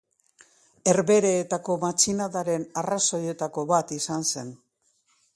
[0.91, 4.49] Herbehereetako matxinadaren arrazoietako bat izan zen.